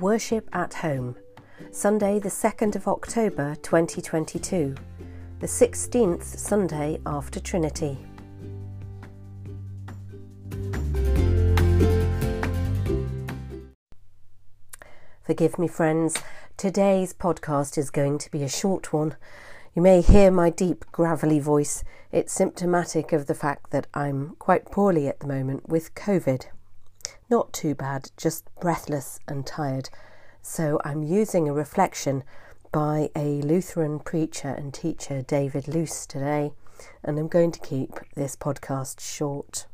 [0.00, 1.14] Worship at Home,
[1.70, 4.74] Sunday, the 2nd of October 2022,
[5.40, 7.98] the 16th Sunday after Trinity.
[15.20, 16.16] Forgive me, friends,
[16.56, 19.16] today's podcast is going to be a short one.
[19.74, 21.84] You may hear my deep, gravelly voice.
[22.10, 26.46] It's symptomatic of the fact that I'm quite poorly at the moment with COVID.
[27.28, 29.90] Not too bad, just breathless and tired.
[30.42, 32.24] So I'm using a reflection
[32.72, 36.52] by a Lutheran preacher and teacher, David Lose, today,
[37.02, 39.66] and I'm going to keep this podcast short.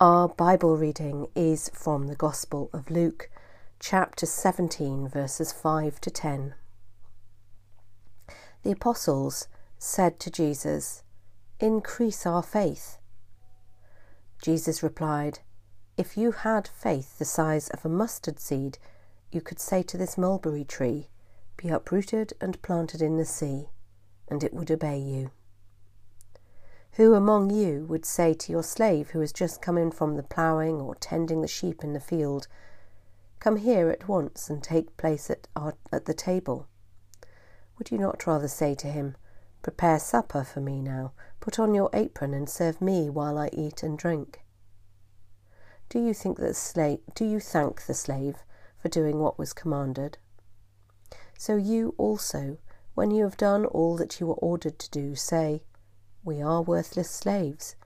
[0.00, 3.30] Our Bible reading is from the Gospel of Luke,
[3.78, 6.54] chapter 17, verses 5 to 10.
[8.62, 9.46] The apostles
[9.78, 11.02] said to Jesus,
[11.60, 12.98] Increase our faith.
[14.40, 15.40] Jesus replied,
[15.96, 18.78] If you had faith the size of a mustard seed,
[19.30, 21.08] you could say to this mulberry tree,
[21.56, 23.68] Be uprooted and planted in the sea,
[24.28, 25.30] and it would obey you.
[26.92, 30.22] Who among you would say to your slave who has just come in from the
[30.22, 32.48] ploughing or tending the sheep in the field,
[33.38, 36.66] Come here at once and take place at, our, at the table?
[37.78, 39.16] Would you not rather say to him,
[39.62, 43.82] Prepare supper for me now, put on your apron and serve me while I eat
[43.82, 44.44] and drink?
[45.90, 48.44] Do you think that slave do you thank the slave
[48.78, 50.18] for doing what was commanded?
[51.36, 52.58] So you also,
[52.94, 55.62] when you have done all that you were ordered to do, say,
[56.24, 57.76] We are worthless slaves.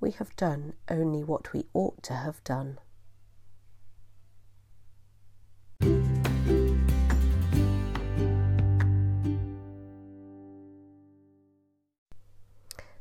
[0.00, 2.78] We have done only what we ought to have done.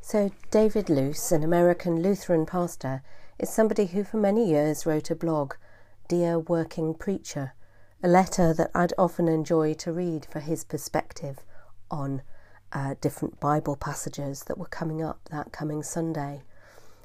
[0.08, 3.02] So, David Lose, an American Lutheran pastor,
[3.40, 5.56] is somebody who for many years wrote a blog,
[6.08, 7.54] Dear Working Preacher,
[8.04, 11.40] a letter that I'd often enjoy to read for his perspective
[11.90, 12.22] on
[12.72, 16.44] uh, different Bible passages that were coming up that coming Sunday.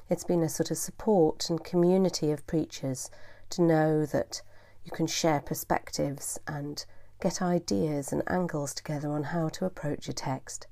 [0.07, 3.09] It's been a sort of support and community of preachers
[3.49, 4.43] to know that
[4.85, 6.85] you can share perspectives and
[7.19, 10.67] get ideas and angles together on how to approach a text.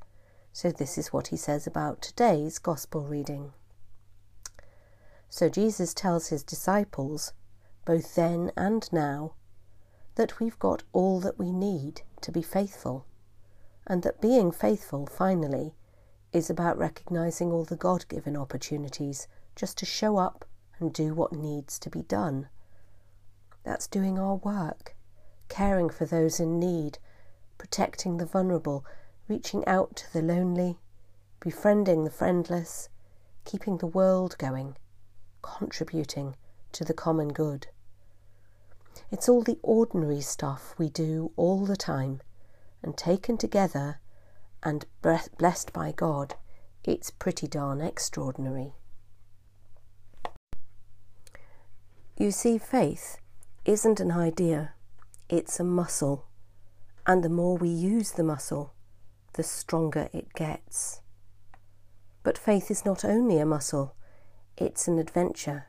[0.51, 3.53] So, this is what he says about today's Gospel reading.
[5.29, 7.33] So, Jesus tells his disciples,
[7.85, 9.35] both then and now,
[10.15, 13.05] that we've got all that we need to be faithful,
[13.87, 15.75] and that being faithful, finally,
[16.33, 20.45] is about recognizing all the God given opportunities just to show up
[20.79, 22.49] and do what needs to be done.
[23.63, 24.95] That's doing our work,
[25.47, 26.97] caring for those in need,
[27.57, 28.85] protecting the vulnerable,
[29.29, 30.79] reaching out to the lonely,
[31.39, 32.89] befriending the friendless,
[33.45, 34.75] keeping the world going,
[35.41, 36.35] contributing
[36.71, 37.67] to the common good.
[39.11, 42.21] It's all the ordinary stuff we do all the time,
[42.81, 43.99] and taken together
[44.63, 46.35] and blessed by God,
[46.83, 48.73] it's pretty darn extraordinary.
[52.17, 53.17] You see, faith
[53.63, 54.73] isn't an idea,
[55.29, 56.25] it's a muscle,
[57.05, 58.73] and the more we use the muscle,
[59.33, 61.01] the stronger it gets.
[62.23, 63.95] But faith is not only a muscle,
[64.57, 65.67] it's an adventure.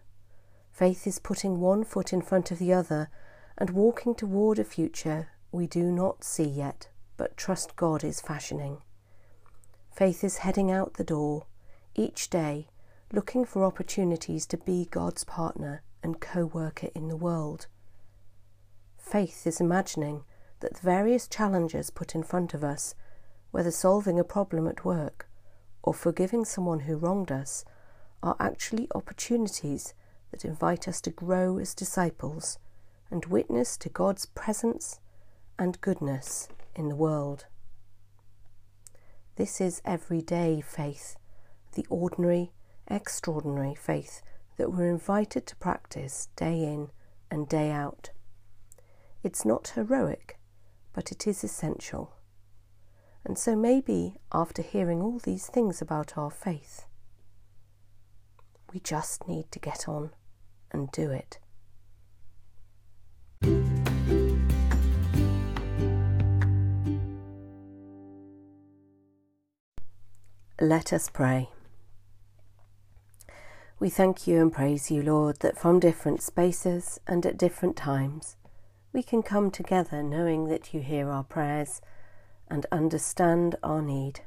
[0.73, 3.09] Faith is putting one foot in front of the other
[3.59, 8.79] and walking toward a future we do not see yet, but trust God is fashioning.
[9.91, 11.47] Faith is heading out the door
[11.95, 12.69] each day,
[13.13, 17.67] looking for opportunities to be God's partner and co worker in the world.
[18.97, 20.25] Faith is imagining
[20.61, 22.95] that the various challenges put in front of us
[23.51, 25.29] whether solving a problem at work
[25.83, 27.65] or forgiving someone who wronged us,
[28.23, 29.95] are actually opportunities
[30.31, 32.59] that invite us to grow as disciples
[33.11, 35.01] and witness to God's presence
[35.59, 37.47] and goodness in the world.
[39.37, 41.17] This is everyday faith,
[41.75, 42.53] the ordinary,
[42.89, 44.23] extraordinary faith
[44.59, 46.91] that we're invited to practice day in
[47.31, 48.11] and day out.
[49.23, 50.39] It's not heroic,
[50.93, 52.13] but it is essential.
[53.25, 56.87] And so maybe after hearing all these things about our faith,
[58.73, 60.11] we just need to get on
[60.71, 61.39] and do it.
[70.61, 71.49] Let us pray.
[73.79, 78.37] We thank you and praise you, Lord, that from different spaces and at different times
[78.93, 81.81] we can come together knowing that you hear our prayers
[82.51, 84.21] and understand our need.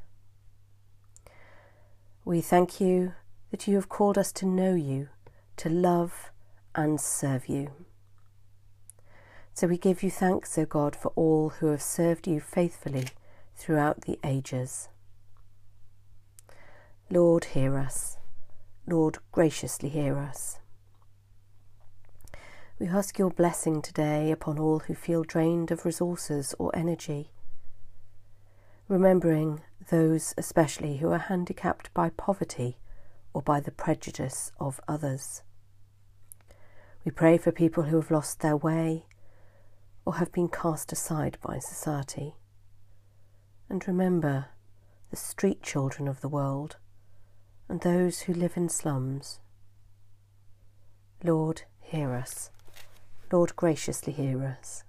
[2.26, 3.14] We thank you
[3.52, 5.10] that you have called us to know you,
[5.58, 6.32] to love
[6.74, 7.72] and serve you.
[9.54, 13.06] So we give you thanks, O God, for all who have served you faithfully
[13.56, 14.90] throughout the ages.
[17.12, 18.18] Lord, hear us.
[18.88, 20.60] Lord, graciously hear us.
[22.80, 27.30] We ask your blessing today upon all who feel drained of resources or energy,
[28.88, 32.78] remembering those especially who are handicapped by poverty
[33.34, 35.42] or by the prejudice of others.
[37.06, 39.06] We pray for people who have lost their way
[40.06, 42.36] or have been cast aside by society.
[43.70, 44.48] And remember
[45.10, 46.78] the street children of the world
[47.68, 49.40] and those who live in slums.
[51.24, 52.52] Lord, hear us.
[53.32, 54.84] Lord, graciously hear us.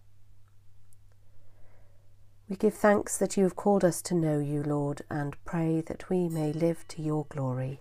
[2.48, 6.10] We give thanks that you have called us to know you, Lord, and pray that
[6.10, 7.80] we may live to your glory.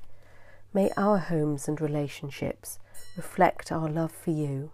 [0.74, 2.80] May our homes and relationships
[3.18, 4.71] reflect our love for you.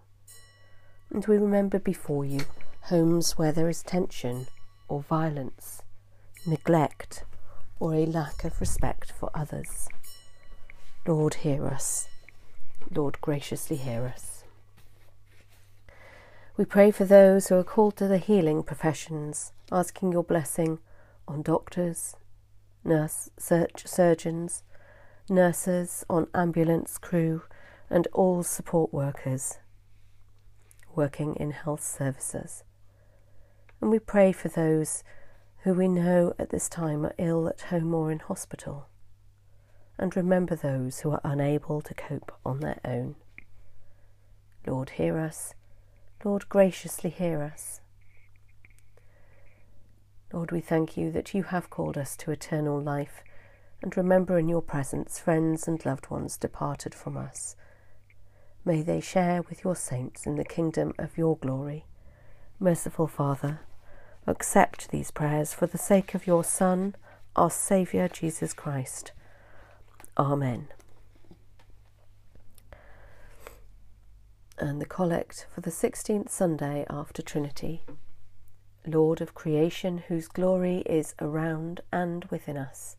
[1.09, 2.41] And we remember before you
[2.81, 4.45] homes where there is tension
[4.87, 5.81] or violence,
[6.45, 7.23] neglect,
[7.79, 9.89] or a lack of respect for others.
[11.07, 12.07] Lord, hear us.
[12.93, 14.43] Lord, graciously hear us.
[16.57, 20.79] We pray for those who are called to the healing professions, asking your blessing
[21.27, 22.15] on doctors,
[22.83, 24.63] nurse, search, surgeons,
[25.29, 27.43] nurses, on ambulance crew,
[27.89, 29.59] and all support workers
[30.95, 32.63] working in health services.
[33.81, 35.03] And we pray for those
[35.63, 38.87] who we know at this time are ill at home or in hospital.
[39.97, 43.15] And remember those who are unable to cope on their own.
[44.65, 45.53] Lord, hear us
[46.25, 47.79] Lord, graciously hear us.
[50.31, 53.23] Lord, we thank you that you have called us to eternal life,
[53.81, 57.55] and remember in your presence friends and loved ones departed from us.
[58.63, 61.85] May they share with your saints in the kingdom of your glory.
[62.59, 63.61] Merciful Father,
[64.27, 66.95] accept these prayers for the sake of your Son,
[67.35, 69.11] our Saviour Jesus Christ.
[70.17, 70.67] Amen.
[74.59, 77.81] and the collect for the 16th Sunday after Trinity.
[78.85, 82.95] Lord of creation, whose glory is around and within us,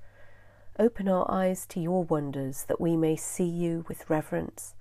[0.78, 4.74] open our eyes to your wonders that we may see you with reverence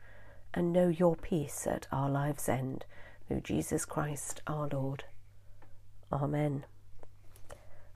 [0.54, 2.86] and know your peace at our life's end,
[3.28, 5.04] through Jesus Christ our Lord.
[6.12, 6.66] Amen.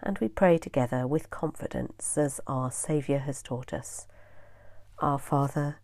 [0.01, 4.07] And we pray together with confidence as our Saviour has taught us.
[4.99, 5.77] Our Father,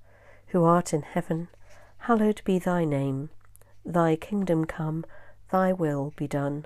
[0.47, 1.47] who art in heaven,
[2.03, 3.29] Hallowed be thy name.
[3.85, 5.05] Thy kingdom come,
[5.51, 6.65] thy will be done,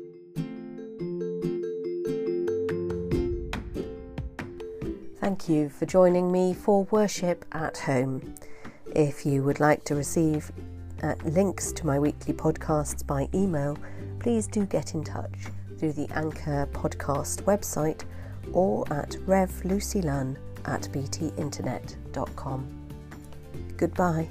[5.21, 8.33] Thank you for joining me for worship at home.
[8.95, 10.51] If you would like to receive
[11.03, 13.77] uh, links to my weekly podcasts by email,
[14.19, 15.45] please do get in touch
[15.77, 18.01] through the Anchor podcast website
[18.51, 22.67] or at revlucylunn at btinternet.com.
[23.77, 24.27] Goodbye.